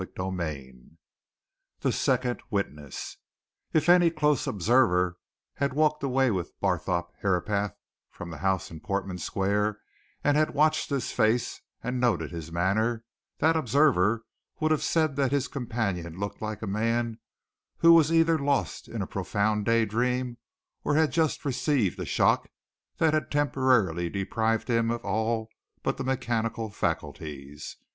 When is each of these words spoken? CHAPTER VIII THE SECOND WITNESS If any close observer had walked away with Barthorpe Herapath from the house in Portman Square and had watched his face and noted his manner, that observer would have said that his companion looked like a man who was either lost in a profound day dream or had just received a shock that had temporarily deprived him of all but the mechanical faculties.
CHAPTER 0.03 0.31
VIII 0.31 0.89
THE 1.81 1.91
SECOND 1.91 2.41
WITNESS 2.49 3.17
If 3.71 3.87
any 3.87 4.09
close 4.09 4.47
observer 4.47 5.17
had 5.57 5.75
walked 5.75 6.01
away 6.01 6.31
with 6.31 6.59
Barthorpe 6.59 7.13
Herapath 7.21 7.75
from 8.09 8.31
the 8.31 8.39
house 8.39 8.71
in 8.71 8.79
Portman 8.79 9.19
Square 9.19 9.77
and 10.23 10.35
had 10.35 10.55
watched 10.55 10.89
his 10.89 11.11
face 11.11 11.61
and 11.83 11.99
noted 11.99 12.31
his 12.31 12.51
manner, 12.51 13.03
that 13.37 13.55
observer 13.55 14.23
would 14.59 14.71
have 14.71 14.81
said 14.81 15.17
that 15.17 15.31
his 15.31 15.47
companion 15.47 16.17
looked 16.17 16.41
like 16.41 16.63
a 16.63 16.65
man 16.65 17.19
who 17.77 17.93
was 17.93 18.11
either 18.11 18.39
lost 18.39 18.87
in 18.87 19.03
a 19.03 19.05
profound 19.05 19.65
day 19.65 19.85
dream 19.85 20.39
or 20.83 20.95
had 20.95 21.11
just 21.11 21.45
received 21.45 21.99
a 21.99 22.05
shock 22.05 22.49
that 22.97 23.13
had 23.13 23.29
temporarily 23.29 24.09
deprived 24.09 24.67
him 24.67 24.89
of 24.89 25.05
all 25.05 25.47
but 25.83 25.97
the 25.97 26.03
mechanical 26.03 26.71
faculties. 26.71 27.77